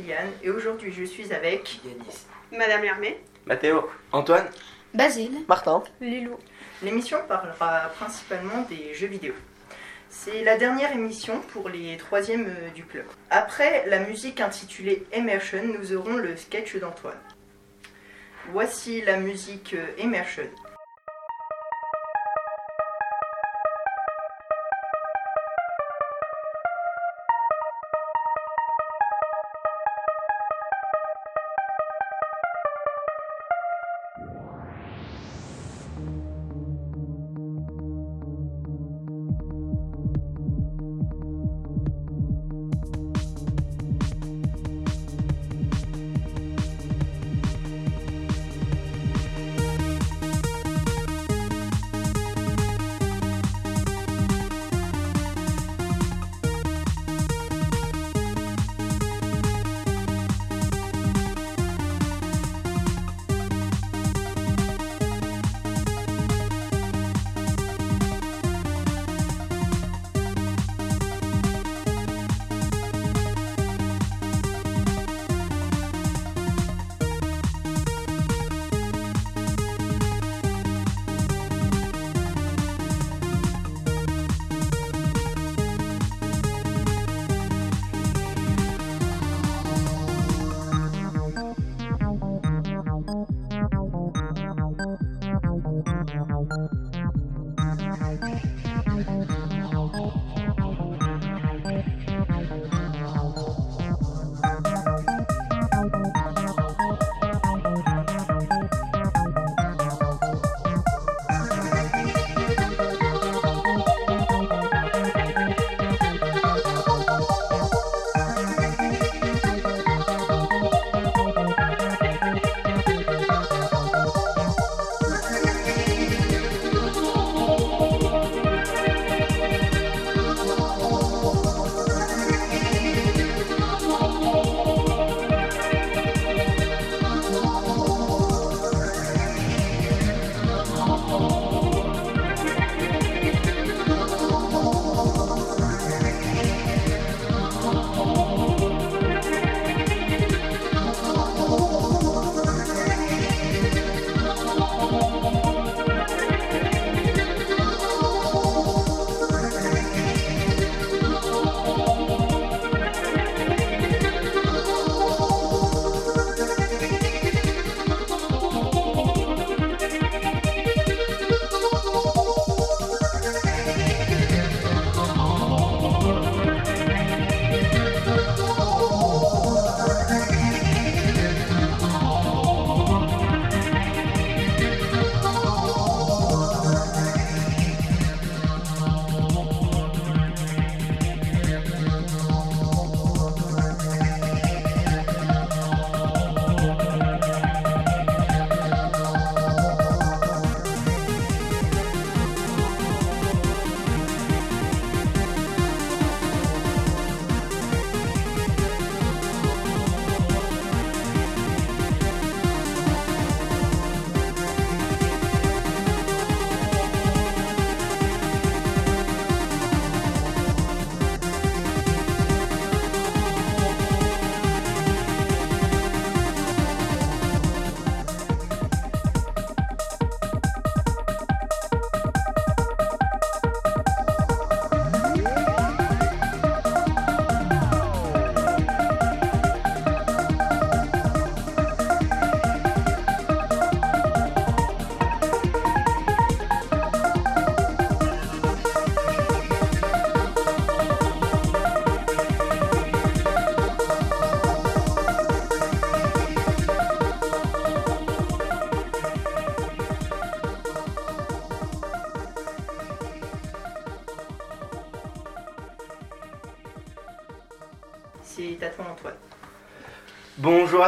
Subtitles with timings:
[0.00, 2.26] Kylian et aujourd'hui je suis avec Yanis.
[2.52, 3.20] Madame Hermé.
[3.46, 3.88] Mathéo.
[4.12, 4.48] Antoine
[4.94, 5.44] Basile.
[5.48, 6.36] Martin Lilou.
[6.82, 9.34] L'émission parlera principalement des jeux vidéo.
[10.08, 13.04] C'est la dernière émission pour les troisièmes euh, du club.
[13.30, 17.20] Après la musique intitulée Immersion, nous aurons le sketch d'Antoine.
[18.50, 20.48] Voici la musique euh, Immersion.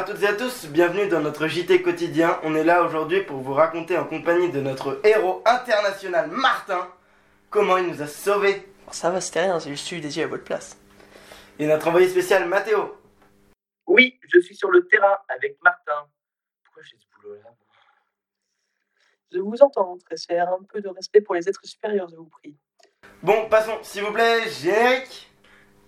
[0.02, 2.40] À toutes et à tous, bienvenue dans notre JT quotidien.
[2.42, 6.90] On est là aujourd'hui pour vous raconter en compagnie de notre héros international Martin
[7.50, 8.68] comment il nous a sauvés.
[8.90, 10.76] Ça va, c'était rien, eu des yeux à votre place.
[11.60, 12.96] Et notre envoyé spécial Mathéo.
[13.86, 16.08] Oui, je suis sur le terrain avec Martin.
[16.64, 17.50] Pourquoi j'ai ce boulot-là
[19.30, 20.48] Je vous entends, très cher.
[20.48, 22.56] Un peu de respect pour les êtres supérieurs, je vous prie.
[23.22, 25.32] Bon, passons, s'il vous plaît, générique.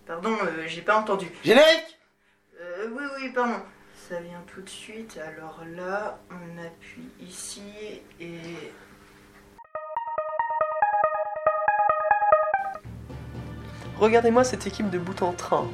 [0.06, 1.26] Pardon, euh, j'ai pas entendu.
[1.42, 1.98] Générique
[2.60, 3.60] Euh, oui, oui, pardon.
[4.08, 5.18] Ça vient tout de suite.
[5.26, 7.62] Alors là, on appuie ici
[8.20, 8.38] et.
[13.98, 15.66] Regardez-moi cette équipe de bout en train.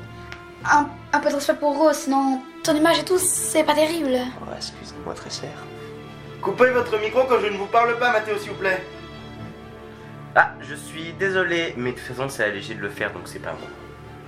[0.70, 4.14] Un, un peu de respect pour Rose, sinon ton image et tout, c'est pas terrible.
[4.42, 5.50] Oh, excusez-moi, très cher.
[6.42, 8.82] Coupez votre micro quand je ne vous parle pas, Mathéo, s'il vous plaît.
[10.34, 13.38] Ah, je suis désolé, mais de toute façon, c'est allégé de le faire, donc c'est
[13.40, 13.66] pas bon.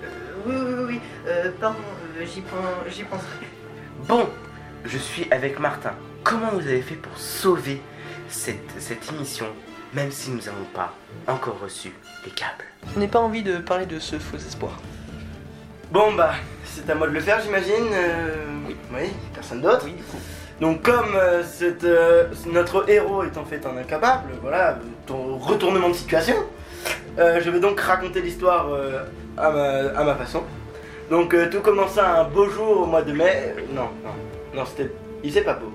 [0.05, 0.09] Euh,
[0.47, 1.01] oui, oui, oui, oui.
[1.29, 1.79] Euh, pardon,
[2.19, 2.59] euh, j'y pen-
[2.89, 3.47] j'y penserai.
[4.09, 4.29] Bon,
[4.85, 5.93] je suis avec Martin.
[6.25, 7.81] Comment vous avez fait pour sauver
[8.29, 9.47] cette, cette émission,
[9.95, 10.93] même si nous n'avons pas
[11.27, 11.93] encore reçu
[12.25, 12.65] les câbles?
[12.95, 14.73] Je n'ai pas envie de parler de ce faux espoir.
[15.91, 16.33] Bon, bah,
[16.65, 17.89] c'est à moi de le faire, j'imagine.
[17.93, 18.35] Euh,
[18.67, 18.77] Oui.
[18.95, 19.83] Oui, personne d'autre.
[19.85, 20.19] Oui, du coup.
[20.61, 25.89] Donc, comme euh, cette, euh, notre héros est en fait un incapable, voilà, ton retournement
[25.89, 26.37] de situation,
[27.19, 28.69] je vais donc raconter l'histoire
[29.37, 29.65] à, ma,
[29.99, 30.43] à ma façon.
[31.13, 33.55] Donc, euh, tout commença un beau jour au mois de mai.
[33.75, 34.15] non, non,
[34.55, 34.91] non, c'était.
[35.23, 35.71] Il c'est pas beau.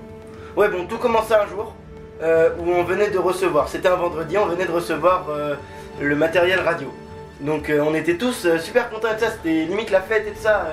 [0.56, 1.76] Ouais, bon, tout commença un jour
[2.20, 3.68] euh, où on venait de recevoir.
[3.68, 5.54] C'était un vendredi, on venait de recevoir euh,
[6.00, 6.92] le matériel radio.
[7.40, 9.30] Donc, on était tous super contents de ça.
[9.30, 10.72] C'était limite la fête et tout ça,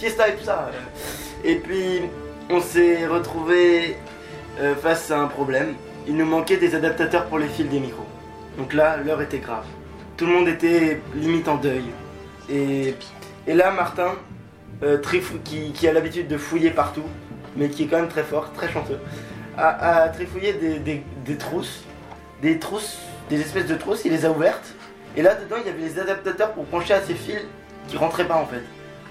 [0.00, 0.72] fiesta et tout ça.
[1.44, 2.00] Et puis,
[2.50, 3.96] on s'est retrouvé
[4.82, 5.74] face à un problème.
[6.08, 8.06] Il nous manquait des adaptateurs pour les fils des micros.
[8.58, 9.66] Donc là, l'heure était grave.
[10.16, 11.84] Tout le monde était limite en deuil.
[12.50, 12.96] Et,
[13.50, 14.12] et là, Martin,
[14.84, 15.02] euh,
[15.74, 17.02] qui, a l'habitude de fouiller partout,
[17.56, 19.00] mais qui est quand même très fort, très chanceux,
[19.58, 21.82] a, a trifouillé des, trousses,
[22.42, 24.72] des trousses, des espèces de trousses, il les a ouvertes.
[25.16, 27.40] Et là, dedans, il y avait les adaptateurs pour brancher à ces fils
[27.88, 28.62] qui rentraient pas en fait.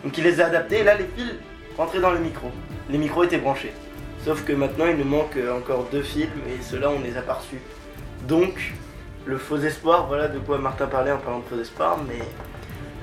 [0.05, 1.33] Donc il les a adaptés, et là, les fils
[1.75, 2.49] rentraient dans le micro.
[2.89, 3.73] Les micros étaient branchés.
[4.23, 7.21] Sauf que maintenant, il nous manque euh, encore deux films, et ceux-là, on les a
[7.21, 7.41] pas.
[8.25, 8.71] Donc,
[9.25, 12.23] le faux espoir, voilà de quoi Martin parlait en parlant de faux espoir, mais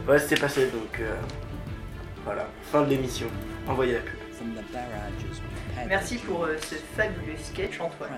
[0.06, 0.67] voilà ce qui s'est passé.
[0.70, 1.14] Donc, euh,
[2.25, 3.26] voilà, fin de l'émission.
[3.69, 4.14] Envoyez la pub.
[5.88, 8.11] Merci pour euh, ce fabuleux sketch, Antoine.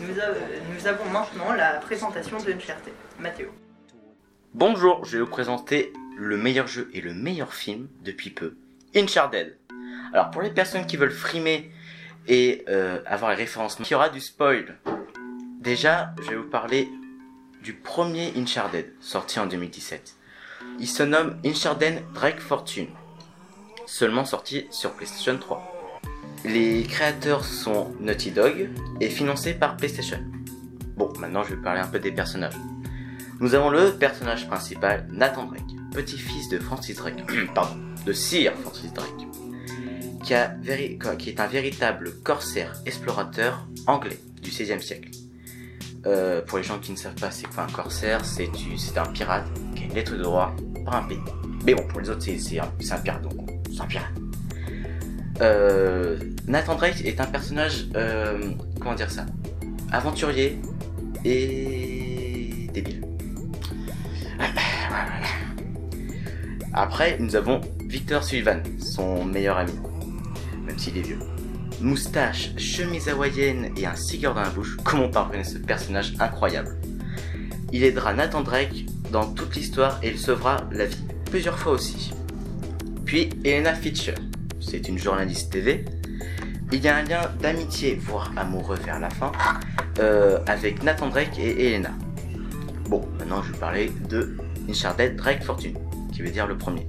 [0.00, 0.34] Nous, a- euh,
[0.74, 2.92] nous avons maintenant la présentation de Uncharted.
[3.20, 3.48] Mathéo.
[4.52, 8.56] Bonjour, je vais vous présenter le meilleur jeu et le meilleur film depuis peu,
[8.94, 9.56] Uncharted.
[10.12, 11.70] Alors pour les personnes qui veulent frimer
[12.28, 14.76] et euh, avoir les référencements, il y aura du spoil.
[15.60, 16.88] Déjà, je vais vous parler
[17.62, 20.14] du premier Uncharted, sorti en 2017.
[20.80, 22.88] Il se nomme Uncharted Drake Fortune,
[23.86, 25.62] seulement sorti sur PlayStation 3.
[26.44, 30.18] Les créateurs sont Naughty Dog et financé par PlayStation.
[30.96, 32.56] Bon, maintenant je vais parler un peu des personnages.
[33.40, 35.62] Nous avons le personnage principal, Nathan Drake,
[35.92, 37.24] petit-fils de Francis Drake,
[37.54, 39.26] pardon, de Sir Francis Drake,
[40.22, 45.10] qui, est un véritable corsaire explorateur anglais du XVIe siècle.
[46.06, 48.50] Euh, pour les gens qui ne savent pas c'est quoi un corsaire, c'est
[48.96, 49.46] un pirate
[49.94, 50.54] une lettre de droit
[50.84, 51.20] par un pays.
[51.64, 53.32] Mais bon, pour les autres, c'est un, un donc
[53.72, 54.12] c'est un pirate.
[55.40, 56.18] Euh,
[56.48, 58.50] Nathan Drake est un personnage, euh,
[58.80, 59.24] comment dire ça,
[59.92, 60.58] aventurier
[61.24, 63.02] et débile.
[66.72, 69.72] Après, nous avons Victor Sullivan, son meilleur ami,
[70.66, 71.20] même s'il est vieux.
[71.80, 76.76] Moustache, chemise hawaïenne et un cigare dans la bouche, comment parvenir ce personnage incroyable?
[77.72, 78.83] Il aidera Nathan Drake
[79.14, 82.12] dans toute l'histoire et il sauvera la vie plusieurs fois aussi.
[83.04, 84.16] Puis Elena Fischer,
[84.58, 85.84] c'est une journaliste TV.
[86.72, 89.30] Il y a un lien d'amitié, voire amoureux vers la fin,
[90.00, 91.92] euh, avec Nathan Drake et Elena.
[92.88, 94.36] Bon, maintenant je vais parler de
[94.68, 95.78] Uncharted Drake Fortune,
[96.12, 96.88] qui veut dire le premier.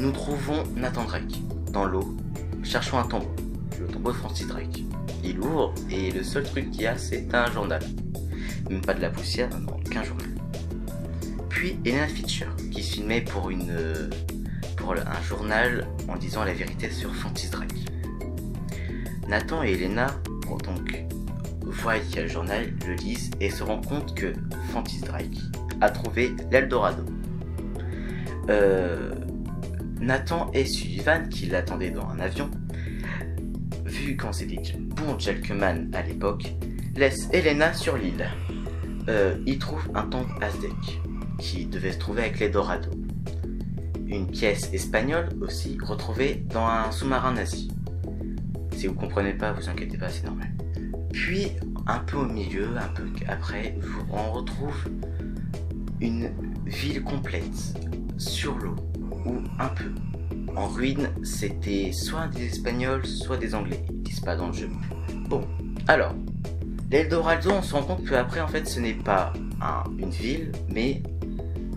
[0.00, 1.40] Nous trouvons Nathan Drake
[1.70, 2.16] dans l'eau,
[2.64, 3.30] cherchant un tombeau,
[3.80, 4.82] le tombeau de Francis Drake.
[5.22, 7.84] Il ouvre et le seul truc qu'il y a c'est un journal.
[8.68, 10.33] Même pas de la poussière, non, qu'un journal.
[11.64, 14.10] Puis Elena Fischer, qui se filmait pour une euh,
[14.76, 17.86] pour un journal en disant la vérité sur Francis Drake.
[19.28, 20.08] Nathan et Elena
[20.46, 21.06] vont donc
[21.62, 24.34] voient le journal, le lisent et se rendent compte que
[24.72, 25.38] Francis Drake
[25.80, 27.02] a trouvé l'Eldorado.
[28.50, 29.14] Euh,
[30.02, 32.50] Nathan et Sullivan, qui l'attendaient dans un avion,
[33.86, 36.44] vu qu'on s'était dit bon gentleman à l'époque,
[36.94, 38.28] laissent Elena sur l'île.
[39.08, 41.00] Euh, ils trouvent un temple aztèque
[41.44, 42.88] qui devait se trouver avec l'Eldorado.
[44.06, 47.68] Une pièce espagnole aussi retrouvée dans un sous-marin nazi.
[48.74, 50.48] Si vous comprenez pas, vous inquiétez pas, c'est normal.
[51.12, 51.52] Puis,
[51.86, 53.76] un peu au milieu, un peu après,
[54.10, 54.88] on retrouve
[56.00, 56.30] une
[56.64, 57.78] ville complète
[58.16, 58.76] sur l'eau,
[59.26, 59.92] ou un peu.
[60.56, 63.84] En ruine, c'était soit des Espagnols, soit des Anglais.
[63.90, 64.70] Ils disent pas dans le jeu.
[65.28, 65.42] Bon,
[65.88, 66.14] alors,
[66.90, 70.52] l'Eldorado, on se rend compte que après, en fait, ce n'est pas un- une ville,
[70.72, 71.02] mais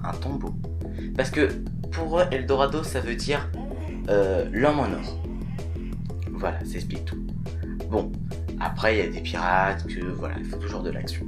[0.04, 0.56] un tombeau.
[1.16, 1.50] Parce que
[1.92, 3.50] pour eux, Eldorado, ça veut dire
[4.10, 5.20] euh, l'homme en or.
[6.32, 7.26] Voilà, ça explique tout.
[7.90, 8.12] Bon,
[8.60, 11.26] après, il y a des pirates, que voilà, il faut toujours de l'action.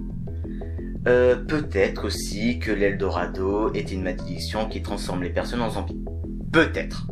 [1.08, 6.04] Euh, Peut-être aussi que l'Eldorado est une malédiction qui transforme les personnes en zombies.
[6.52, 7.08] Peut-être.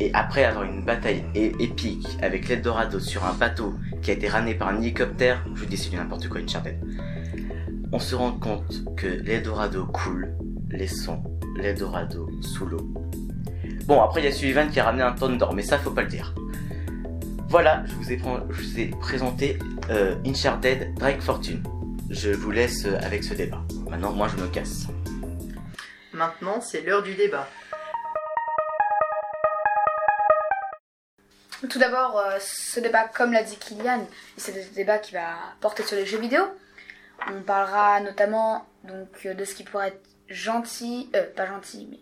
[0.00, 4.54] Et après avoir une bataille épique avec l'Eldorado sur un bateau qui a été ramené
[4.54, 6.78] par un hélicoptère, je vous dis n'importe quoi, une charpette,
[7.90, 10.36] on se rend compte que l'Eldorado coule,
[10.70, 11.22] laissant
[11.56, 12.92] l'Eldorado sous l'eau.
[13.86, 15.90] Bon, après il y a Sullivan qui a ramené un tonne d'or, mais ça faut
[15.90, 16.34] pas le dire.
[17.48, 19.58] Voilà, je vous ai, je vous ai présenté
[19.90, 20.14] euh,
[20.96, 21.62] Drake Fortune.
[22.10, 23.62] Je vous laisse euh, avec ce débat.
[23.88, 24.86] Maintenant, moi je me casse.
[26.12, 27.48] Maintenant, c'est l'heure du débat.
[31.68, 34.06] Tout d'abord, euh, ce débat, comme l'a dit Kylian,
[34.36, 36.42] c'est un débat qui va porter sur les jeux vidéo.
[37.26, 42.00] On parlera notamment donc euh, de ce qui pourrait être gentil, euh, pas gentil, mais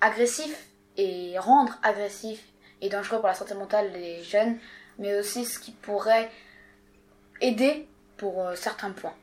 [0.00, 2.42] agressif et rendre agressif
[2.80, 4.58] et dangereux pour la santé mentale des jeunes,
[4.98, 6.30] mais aussi ce qui pourrait
[7.40, 7.86] aider
[8.16, 9.14] pour euh, certains points.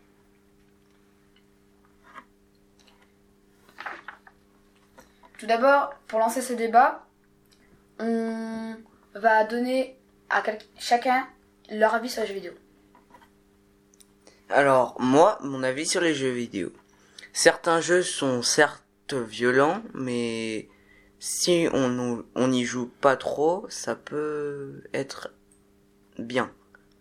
[5.37, 7.05] Tout d'abord, pour lancer ce débat,
[7.99, 8.75] on
[9.15, 9.97] va donner
[10.29, 10.43] à
[10.77, 11.27] chacun
[11.71, 12.53] leur avis sur les jeux vidéo.
[14.49, 16.71] Alors, moi, mon avis sur les jeux vidéo.
[17.33, 20.69] Certains jeux sont certes violents, mais
[21.19, 25.33] si on on joue pas trop, ça peut être
[26.17, 26.51] bien.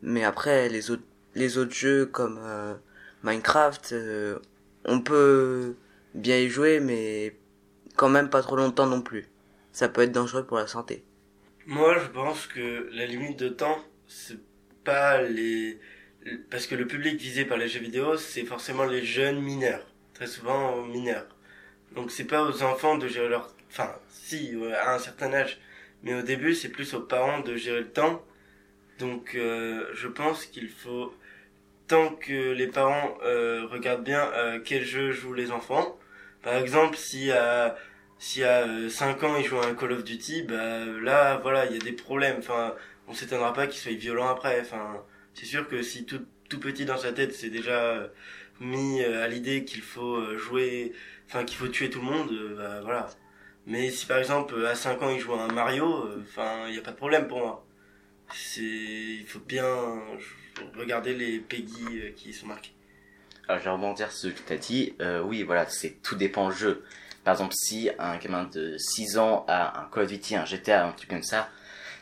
[0.02, 1.02] Mais après, les autres,
[1.34, 2.74] les autres jeux comme euh,
[3.22, 4.38] Minecraft, euh,
[4.84, 5.76] on peut
[6.14, 7.36] bien y jouer, mais
[7.96, 9.26] quand même pas trop longtemps non plus.
[9.72, 11.04] Ça peut être dangereux pour la santé.
[11.66, 14.38] Moi, je pense que la limite de temps, c'est
[14.84, 15.78] pas les.
[16.50, 19.86] Parce que le public visé par les jeux vidéo, c'est forcément les jeunes mineurs.
[20.20, 21.24] Très souvent euh, mineurs.
[21.94, 23.54] Donc, c'est pas aux enfants de gérer leur.
[23.70, 25.58] Enfin, si, ouais, à un certain âge.
[26.02, 28.22] Mais au début, c'est plus aux parents de gérer le temps.
[28.98, 31.14] Donc, euh, je pense qu'il faut.
[31.88, 35.98] Tant que les parents euh, regardent bien euh, quel jeu jouent les enfants.
[36.42, 37.76] Par exemple, si à
[38.18, 41.72] si à 5 ans il joue à un Call of Duty, bah là voilà, il
[41.72, 42.36] y a des problèmes.
[42.40, 42.74] Enfin,
[43.08, 44.60] on s'étonnera pas qu'il soit violent après.
[44.60, 45.02] Enfin,
[45.40, 46.20] c'est sûr que si tout,
[46.60, 48.08] petit dans sa tête c'est déjà euh,
[48.60, 50.92] mis euh, à l'idée qu'il faut euh, jouer,
[51.26, 53.08] enfin qu'il faut tuer tout le monde, bah voilà.
[53.66, 56.78] Mais si par exemple à 5 ans il joue à un Mario, enfin il n'y
[56.78, 57.66] a pas de problème pour moi.
[58.34, 59.66] C'est, il faut bien
[60.76, 62.74] regarder les Peggy qui sont marqués.
[63.48, 64.94] Alors, je vais rebondir sur ce que tu as dit.
[65.24, 66.84] Oui, voilà, c'est tout dépend du jeu.
[67.24, 70.86] Par exemple, si un gamin de 6 ans a un Call of Duty, un GTA,
[70.86, 71.48] un truc comme ça,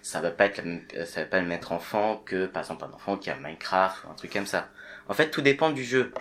[0.03, 2.93] ça va pas être euh, ça va pas le mettre enfant que, par exemple, un
[2.93, 4.69] enfant qui a Minecraft ou un truc comme ça.
[5.09, 6.13] En fait, tout dépend du jeu.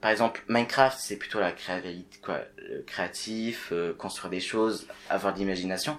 [0.00, 2.18] Par exemple, Minecraft, c'est plutôt la créativité,
[2.58, 5.98] le créatif, euh, construire des choses, avoir de l'imagination.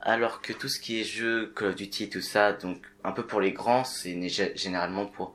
[0.00, 3.26] Alors que tout ce qui est jeu, Call of Duty tout ça, donc un peu
[3.26, 5.34] pour les grands, c'est né- généralement pour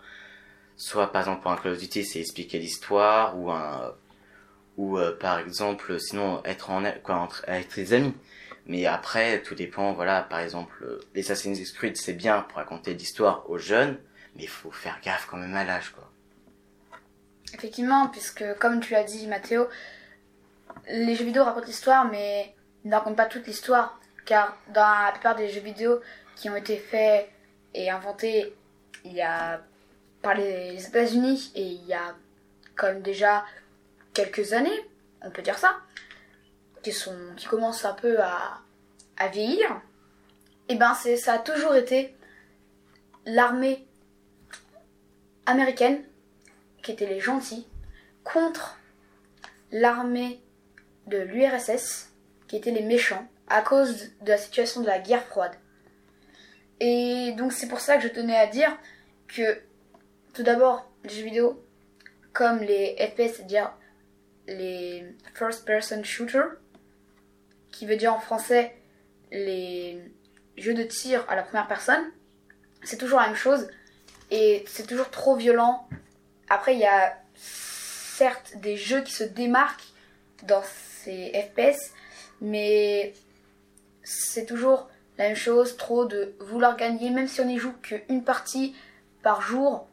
[0.78, 3.52] soit par exemple pour un Call of Duty c'est expliquer l'histoire ou
[4.78, 8.14] ou euh, par exemple sinon être en quoi entre avec les amis
[8.65, 12.94] mais après tout dépend voilà par exemple euh, les Assassin's Creed c'est bien pour raconter
[12.94, 13.98] l'histoire aux jeunes
[14.36, 16.12] mais il faut faire gaffe quand même à l'âge quoi.
[17.53, 19.68] Effectivement, puisque comme tu as dit Mathéo,
[20.89, 25.36] les jeux vidéo racontent l'histoire, mais ne racontent pas toute l'histoire, car dans la plupart
[25.36, 26.00] des jeux vidéo
[26.36, 27.30] qui ont été faits
[27.74, 28.56] et inventés
[29.03, 29.62] il y a
[30.22, 32.15] par les États-Unis et il y a
[32.75, 33.44] comme déjà
[34.13, 34.70] quelques années,
[35.22, 35.77] on peut dire ça,
[36.84, 38.62] qui sont qui commencent un peu à,
[39.32, 39.80] vieillir,
[40.68, 42.16] et ben c'est ça a toujours été
[43.28, 43.86] l'armée
[45.46, 46.04] américaine
[46.82, 47.68] qui étaient les gentils,
[48.24, 48.80] contre
[49.72, 50.42] l'armée
[51.06, 52.12] de l'URSS,
[52.48, 55.54] qui étaient les méchants, à cause de la situation de la guerre froide.
[56.80, 58.76] Et donc c'est pour ça que je tenais à dire
[59.28, 59.62] que,
[60.34, 61.64] tout d'abord, les jeux vidéo,
[62.34, 63.72] comme les FPS, c'est-à-dire
[64.48, 66.44] les First Person Shooter,
[67.72, 68.75] qui veut dire en français
[69.32, 70.01] les
[70.58, 72.04] jeux de tir à la première personne,
[72.84, 73.68] c'est toujours la même chose,
[74.30, 75.88] et c'est toujours trop violent,
[76.51, 79.88] après, il y a certes des jeux qui se démarquent
[80.44, 80.62] dans
[81.01, 81.94] ces FPS,
[82.42, 83.13] mais
[84.04, 88.25] c'est toujours la même chose, trop de vouloir gagner, même si on n'y joue qu'une
[88.25, 88.75] partie
[89.24, 89.88] par jour,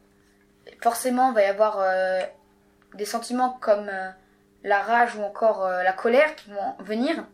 [0.81, 2.19] forcément, il va y avoir euh,
[2.95, 4.09] des sentiments comme euh,
[4.65, 7.25] la rage ou encore euh, la colère qui vont venir,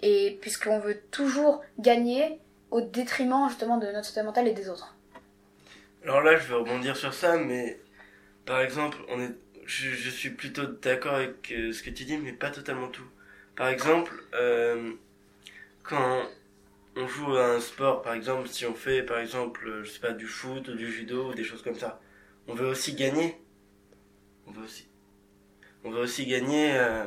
[0.00, 2.38] et puisqu'on veut toujours gagner
[2.70, 4.94] au détriment justement de notre santé mentale et des autres.
[6.04, 7.80] Alors là, je vais rebondir sur ça, mais
[8.46, 9.34] par exemple, on est,
[9.66, 13.06] je, suis plutôt d'accord avec euh, ce que tu dis, mais pas totalement tout.
[13.56, 14.92] Par exemple, euh,
[15.82, 16.22] quand
[16.96, 20.12] on joue à un sport, par exemple, si on fait par exemple, je sais pas,
[20.12, 22.00] du foot, du judo ou des choses comme ça,
[22.46, 23.36] on veut aussi gagner.
[24.46, 24.86] On veut aussi,
[25.84, 26.72] on veut aussi gagner.
[26.74, 27.04] euh,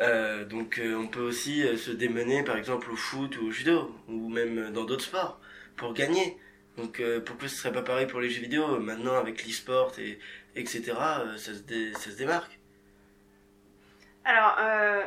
[0.00, 3.50] euh, donc euh, on peut aussi euh, se démener par exemple au foot ou au
[3.50, 5.40] judo ou même dans d'autres sports
[5.76, 6.36] pour gagner.
[6.76, 8.78] Donc pourquoi ce serait pas pareil pour les jeux vidéo?
[8.78, 10.18] Maintenant avec l'e-sport et
[10.56, 10.92] etc.
[11.38, 12.58] ça, se démarque.
[14.26, 14.58] Alors,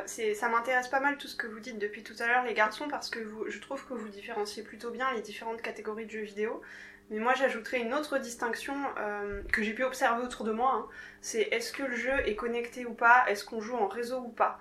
[0.06, 2.88] ça m'intéresse pas mal tout ce que vous dites depuis tout à l'heure, les garçons,
[2.88, 6.60] parce que je trouve que vous différenciez plutôt bien les différentes catégories de jeux vidéo.
[7.10, 10.72] Mais moi, j'ajouterais une autre distinction euh, que j'ai pu observer autour de moi.
[10.74, 10.86] hein.
[11.20, 13.24] C'est est-ce que le jeu est connecté ou pas?
[13.26, 14.60] Est-ce qu'on joue en réseau ou pas?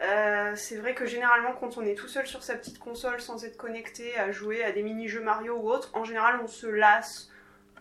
[0.00, 3.44] Euh, C'est vrai que généralement, quand on est tout seul sur sa petite console sans
[3.44, 7.30] être connecté à jouer à des mini-jeux Mario ou autres, en général, on se lasse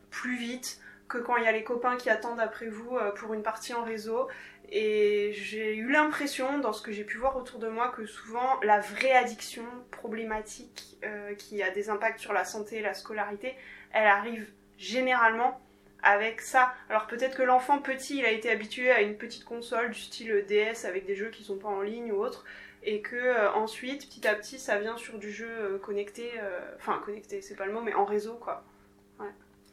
[0.09, 3.33] plus vite que quand il y a les copains qui attendent après vous euh, pour
[3.33, 4.27] une partie en réseau.
[4.71, 8.59] Et j'ai eu l'impression, dans ce que j'ai pu voir autour de moi, que souvent
[8.61, 10.99] la vraie addiction problématique
[11.39, 13.55] qui a des impacts sur la santé et la scolarité,
[13.91, 15.59] elle arrive généralement
[16.01, 16.73] avec ça.
[16.89, 20.45] Alors peut-être que l'enfant petit, il a été habitué à une petite console du style
[20.47, 22.45] DS avec des jeux qui sont pas en ligne ou autre,
[22.83, 26.59] et que euh, ensuite, petit à petit, ça vient sur du jeu euh, connecté, euh,
[26.77, 28.63] enfin connecté, c'est pas le mot, mais en réseau quoi.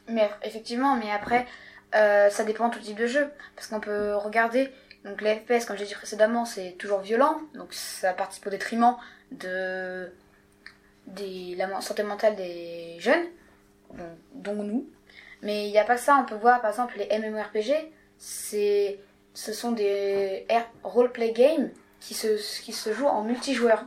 [0.09, 1.47] Mais effectivement, mais après,
[1.93, 3.29] ça dépend tout type de jeu.
[3.57, 4.71] Parce qu'on peut regarder,
[5.05, 8.97] donc les FPS, comme j'ai dit précédemment, c'est toujours violent, donc ça participe au détriment
[9.33, 10.09] de,
[11.57, 13.25] la santé mentale des jeunes,
[13.95, 14.89] dont, dont nous.
[15.43, 18.99] Mais il n'y a pas ça, on peut voir par exemple les MMORPG, c'est,
[19.35, 20.47] ce sont des
[20.83, 23.85] roleplay games qui se, qui se jouent en multijoueur.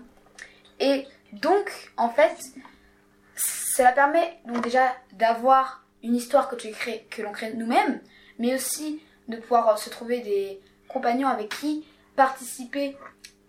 [0.80, 2.38] Et donc, en fait,
[3.36, 8.00] cela permet donc déjà d'avoir une histoire que, tu crées, que l'on crée nous-mêmes,
[8.38, 11.86] mais aussi de pouvoir euh, se trouver des compagnons avec qui
[12.16, 12.98] participer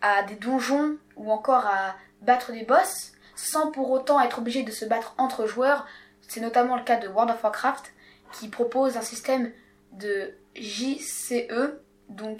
[0.00, 4.70] à des donjons ou encore à battre des boss sans pour autant être obligé de
[4.70, 5.86] se battre entre joueurs.
[6.30, 7.92] C'est notamment le cas de World of Warcraft
[8.30, 9.50] qui propose un système
[9.90, 11.72] de JCE.
[12.08, 12.38] Donc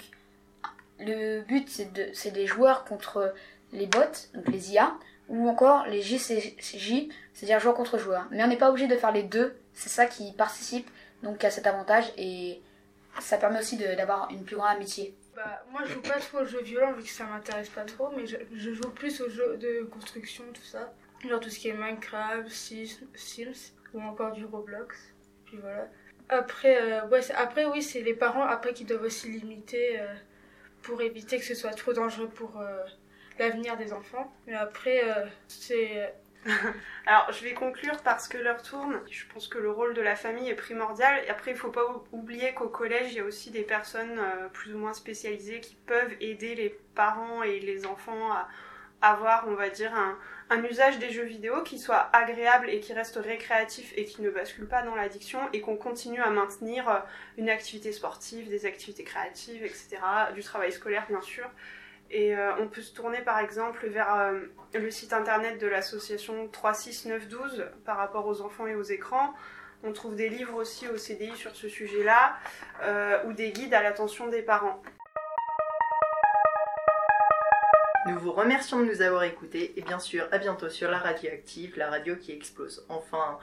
[0.97, 3.33] le but c'est de, des joueurs contre
[3.73, 3.99] les bots,
[4.33, 4.93] donc les IA,
[5.27, 8.29] ou encore les JCJ, c'est-à-dire joueurs contre joueurs.
[8.31, 10.89] Mais on n'est pas obligé de faire les deux, c'est ça qui participe
[11.21, 12.61] donc à cet avantage et
[13.19, 15.13] ça permet aussi d'avoir une plus grande amitié.
[15.35, 18.09] Bah, moi, je joue pas trop aux jeux violents vu que ça m'intéresse pas trop,
[18.15, 20.93] mais je, je joue plus aux jeux de construction, tout ça.
[21.27, 25.13] Genre tout ce qui est Minecraft, Sims ou encore du Roblox.
[25.45, 25.87] Puis voilà.
[26.29, 30.13] Après, euh, ouais, après oui, c'est les parents après qui doivent aussi limiter euh,
[30.81, 32.83] pour éviter que ce soit trop dangereux pour euh,
[33.39, 34.33] l'avenir des enfants.
[34.47, 35.01] Mais après,
[35.47, 36.13] c'est
[37.05, 38.99] Alors, je vais conclure parce que l'heure tourne.
[39.11, 41.21] Je pense que le rôle de la famille est primordial.
[41.29, 44.19] Après, il faut pas ou- oublier qu'au collège, il y a aussi des personnes
[44.53, 48.47] plus ou moins spécialisées qui peuvent aider les parents et les enfants à
[49.01, 50.17] avoir, on va dire, un,
[50.63, 54.67] usage des jeux vidéo qui soit agréable et qui reste récréatif et qui ne bascule
[54.67, 56.99] pas dans l'addiction et qu'on continue à maintenir euh,
[57.37, 59.97] une activité sportive, des activités créatives, etc.
[60.35, 61.49] Du travail scolaire, bien sûr.
[62.09, 64.39] Et euh, on peut se tourner par exemple vers euh,
[64.73, 69.33] le site internet de l'association 36912 par rapport aux enfants et aux écrans.
[69.83, 72.37] On trouve des livres aussi au CDI sur ce sujet-là,
[73.25, 74.79] ou des guides à l'attention des parents.
[78.07, 81.77] Nous vous remercions de nous avoir écoutés et bien sûr à bientôt sur la radioactive,
[81.77, 82.83] la radio qui explose.
[82.89, 83.37] Enfin,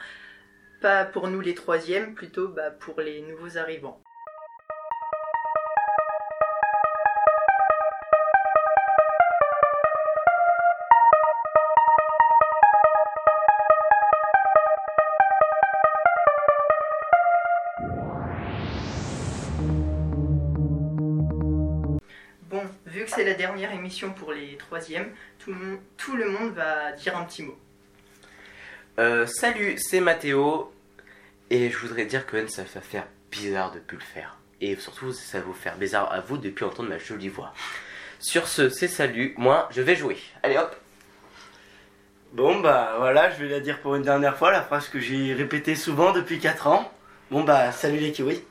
[0.81, 4.03] pas pour nous les troisièmes, plutôt bah, pour les nouveaux arrivants.
[23.89, 27.57] Émission pour les troisièmes, tout le monde, tout le monde va dire un petit mot.
[28.99, 30.71] Euh, salut, c'est Mathéo.
[31.49, 34.37] Et je voudrais dire que ça va faire bizarre de plus le faire.
[34.61, 37.55] Et surtout, ça va vous faire bizarre à vous depuis entendre ma jolie voix.
[38.19, 39.33] Sur ce, c'est salut.
[39.39, 40.19] Moi, je vais jouer.
[40.43, 40.77] Allez hop.
[42.35, 45.33] Bon bah voilà, je vais la dire pour une dernière fois, la phrase que j'ai
[45.33, 46.93] répétée souvent depuis 4 ans.
[47.31, 48.43] Bon bah salut les kiwis.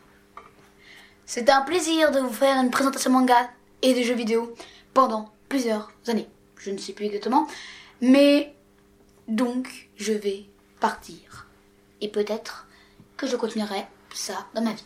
[1.28, 3.52] C'était un plaisir de vous faire une présentation manga
[3.84, 4.56] et de jeux vidéo
[4.98, 6.28] pendant plusieurs années.
[6.58, 7.46] Je ne sais plus exactement.
[8.02, 8.56] Mais
[9.28, 10.46] donc, je vais
[10.80, 11.46] partir.
[12.02, 12.68] Et peut-être
[13.16, 14.86] que je continuerai ça dans ma vie.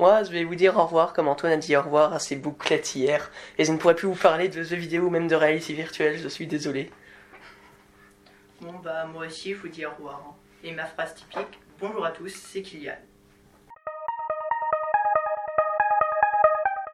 [0.00, 2.34] Moi, je vais vous dire au revoir comme Antoine a dit au revoir à ses
[2.34, 3.30] bouclettes hier.
[3.58, 6.18] Et je ne pourrai plus vous parler de jeux vidéo ou même de réalité virtuelle,
[6.18, 6.90] je suis désolé.
[8.60, 10.20] Bon bah moi aussi je vous dis au revoir.
[10.26, 10.34] hein.
[10.64, 12.96] Et ma phrase typique, bonjour à tous, c'est Kylian.